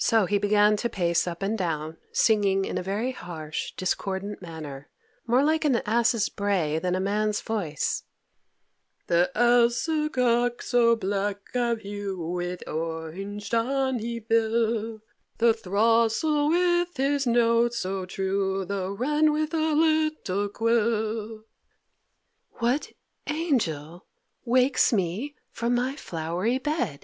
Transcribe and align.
So 0.00 0.26
he 0.26 0.38
began 0.38 0.76
to 0.78 0.88
pace 0.88 1.24
up 1.24 1.40
and 1.40 1.56
down, 1.56 1.98
singing 2.12 2.64
in 2.64 2.78
a 2.78 2.82
very 2.82 3.12
harsh, 3.12 3.70
discordant 3.76 4.42
manner, 4.42 4.90
more 5.24 5.44
like 5.44 5.64
an 5.64 5.76
ass's 5.86 6.28
bray 6.28 6.80
than 6.80 6.96
a 6.96 7.00
man's 7.00 7.40
voice: 7.40 8.02
"The 9.06 9.30
ousel 9.36 10.08
cock 10.08 10.62
so 10.62 10.96
black 10.96 11.54
of 11.54 11.78
hue, 11.82 12.18
With 12.20 12.66
orange 12.68 13.50
tawny 13.50 14.18
bill, 14.18 15.00
The 15.38 15.54
throstle 15.54 16.48
with 16.48 16.96
his 16.96 17.24
note 17.24 17.72
so 17.72 18.04
true, 18.04 18.64
The 18.64 18.90
wren 18.90 19.30
with 19.32 19.52
little 19.52 20.48
quill" 20.48 21.44
"What 22.54 22.90
angel 23.28 24.08
wakes 24.44 24.92
me 24.92 25.36
from 25.52 25.76
my 25.76 25.94
flowery 25.94 26.58
bed?" 26.58 26.98